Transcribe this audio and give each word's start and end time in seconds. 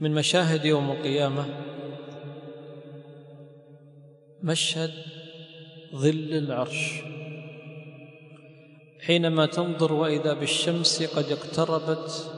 من 0.00 0.14
مشاهد 0.14 0.64
يوم 0.64 0.90
القيامة. 0.90 1.44
مشهد 4.42 4.90
ظل 5.94 6.28
العرش. 6.32 7.02
حينما 9.00 9.46
تنظر 9.46 9.92
وإذا 9.92 10.32
بالشمس 10.34 11.02
قد 11.02 11.24
اقتربت 11.24 12.32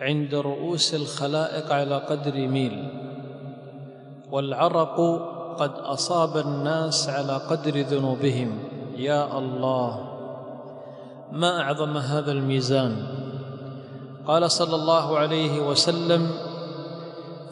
عند 0.00 0.34
رؤوس 0.34 0.94
الخلائق 0.94 1.72
على 1.72 1.96
قدر 1.96 2.34
ميل 2.48 2.88
والعرق 4.30 4.96
قد 5.58 5.72
أصاب 5.72 6.46
الناس 6.46 7.08
على 7.08 7.36
قدر 7.36 7.80
ذنوبهم. 7.80 8.58
يا 8.96 9.38
الله 9.38 10.10
ما 11.32 11.60
أعظم 11.60 11.96
هذا 11.96 12.32
الميزان؟ 12.32 13.06
قال 14.30 14.50
صلى 14.50 14.74
الله 14.74 15.18
عليه 15.18 15.68
وسلم 15.68 16.30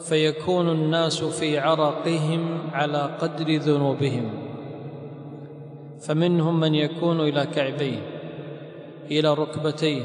فيكون 0.01 0.69
الناس 0.69 1.23
في 1.23 1.59
عرقهم 1.59 2.59
على 2.73 3.17
قدر 3.21 3.55
ذنوبهم. 3.55 4.29
فمنهم 6.01 6.59
من 6.59 6.75
يكون 6.75 7.21
إلى 7.21 7.45
كعبيه 7.45 8.01
إلى 9.11 9.33
ركبتيه 9.33 10.01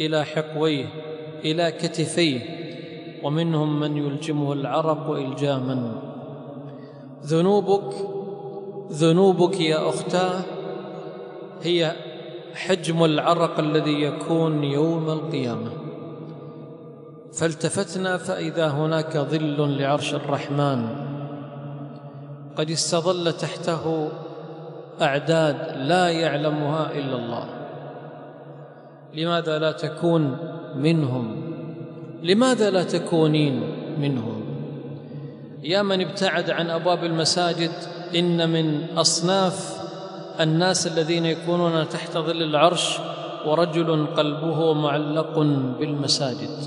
إلى 0.00 0.24
حقويه 0.24 0.86
إلى 1.44 1.72
كتفيه 1.72 2.40
ومنهم 3.24 3.80
من 3.80 3.96
يلجمه 3.96 4.52
العرق 4.52 5.10
إلجاما. 5.10 6.02
ذنوبك 7.24 7.94
ذنوبك 8.92 9.60
يا 9.60 9.88
أختاه 9.88 10.40
هي 11.62 11.92
حجم 12.58 13.04
العرق 13.04 13.58
الذي 13.58 14.02
يكون 14.02 14.64
يوم 14.64 15.10
القيامة. 15.10 15.70
فالتفتنا 17.32 18.16
فإذا 18.16 18.68
هناك 18.68 19.16
ظل 19.16 19.78
لعرش 19.78 20.14
الرحمن. 20.14 20.86
قد 22.56 22.70
استظل 22.70 23.32
تحته 23.32 24.08
أعداد 25.02 25.56
لا 25.76 26.08
يعلمها 26.08 26.90
إلا 26.92 27.16
الله. 27.16 27.44
لماذا 29.14 29.58
لا 29.58 29.72
تكون 29.72 30.36
منهم؟ 30.76 31.42
لماذا 32.22 32.70
لا 32.70 32.82
تكونين 32.82 33.62
منهم؟ 34.00 34.42
يا 35.62 35.82
من 35.82 36.00
ابتعد 36.00 36.50
عن 36.50 36.70
أبواب 36.70 37.04
المساجد 37.04 37.70
إن 38.16 38.50
من 38.50 38.98
أصناف 38.98 39.77
الناس 40.40 40.86
الذين 40.86 41.26
يكونون 41.26 41.88
تحت 41.88 42.18
ظل 42.18 42.42
العرش 42.42 42.98
ورجل 43.46 44.06
قلبه 44.16 44.72
معلق 44.74 45.38
بالمساجد. 45.78 46.58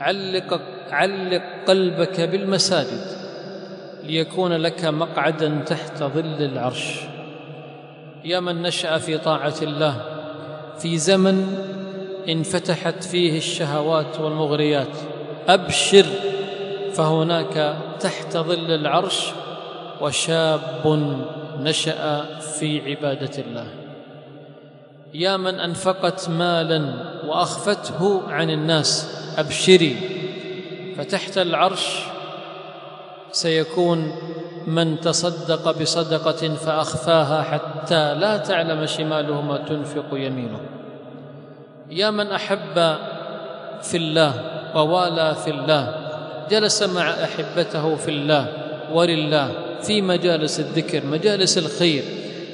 علق 0.00 0.60
علق 0.90 1.42
قلبك 1.68 2.20
بالمساجد 2.20 3.06
ليكون 4.04 4.52
لك 4.52 4.84
مقعدا 4.84 5.62
تحت 5.66 6.02
ظل 6.02 6.42
العرش. 6.42 7.00
يا 8.24 8.40
من 8.40 8.62
نشأ 8.62 8.98
في 8.98 9.18
طاعة 9.18 9.54
الله 9.62 10.02
في 10.78 10.98
زمن 10.98 11.56
انفتحت 12.28 13.04
فيه 13.04 13.38
الشهوات 13.38 14.20
والمغريات 14.20 14.96
أبشر 15.48 16.06
فهناك 16.94 17.76
تحت 18.00 18.36
ظل 18.36 18.70
العرش 18.70 19.32
وشاب 20.00 20.60
نشأ 21.62 22.24
في 22.40 22.90
عبادة 22.90 23.42
الله. 23.42 23.66
يا 25.14 25.36
من 25.36 25.60
أنفقت 25.60 26.28
مالا 26.28 26.94
وأخفته 27.26 28.22
عن 28.28 28.50
الناس 28.50 29.18
أبشري. 29.38 29.96
فتحت 30.98 31.38
العرش 31.38 32.04
سيكون 33.32 34.12
من 34.66 35.00
تصدق 35.00 35.80
بصدقة 35.80 36.54
فأخفاها 36.54 37.42
حتى 37.42 38.14
لا 38.14 38.36
تعلم 38.36 38.86
شماله 38.86 39.40
ما 39.40 39.56
تنفق 39.56 40.06
يمينه. 40.12 40.60
يا 41.90 42.10
من 42.10 42.26
أحب 42.26 42.96
في 43.82 43.96
الله 43.96 44.32
ووالى 44.74 45.34
في 45.44 45.50
الله 45.50 45.94
جلس 46.50 46.82
مع 46.82 47.10
أحبته 47.10 47.96
في 47.96 48.10
الله 48.10 48.46
ولله 48.92 49.50
في 49.82 50.02
مجالس 50.02 50.60
الذكر 50.60 51.06
مجالس 51.06 51.58
الخير. 51.58 52.02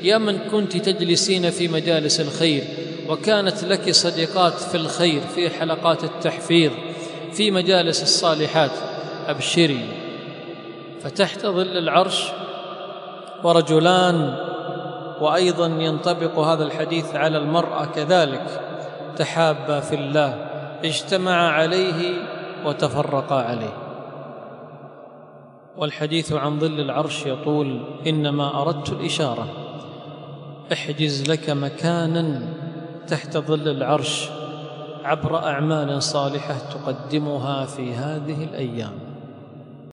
يا 0.03 0.19
من 0.19 0.39
كنت 0.39 0.77
تجلسين 0.77 1.51
في 1.51 1.69
مجالس 1.69 2.21
الخير 2.21 2.65
وكانت 3.09 3.65
لك 3.65 3.91
صديقات 3.91 4.53
في 4.53 4.75
الخير 4.75 5.21
في 5.35 5.51
حلقات 5.51 6.05
التحفيظ 6.05 6.73
في 7.33 7.51
مجالس 7.51 8.03
الصالحات. 8.03 8.71
أبشري. 9.27 9.85
فتحت 11.03 11.47
ظل 11.47 11.79
العرش 11.79 12.25
ورجلان 13.45 14.35
وأيضا 15.21 15.67
ينطبق 15.67 16.39
هذا 16.39 16.65
الحديث 16.65 17.15
على 17.15 17.39
المرأة 17.39 17.85
كذلك 17.85 18.61
تحابا 19.17 19.81
في 19.81 19.95
الله 19.95 20.35
اجتمعا 20.85 21.49
عليه 21.49 22.13
وتفرقا 22.65 23.37
عليه. 23.43 23.88
والحديث 25.79 26.33
عن 26.33 26.59
ظل 26.59 26.81
العرش 26.81 27.27
يطول 27.27 27.81
إنما 28.07 28.63
أردت 28.63 28.93
الإشارة. 28.93 29.49
احجز 30.73 31.31
لك 31.31 31.51
مكانا 31.51 32.43
تحت 33.09 33.37
ظل 33.37 33.69
العرش 33.69 34.29
عبر 35.05 35.39
أعمال 35.39 36.03
صالحة 36.03 36.59
تقدمها 36.59 37.65
في 37.65 37.93
هذه 37.93 38.45
الأيام. 38.45 39.08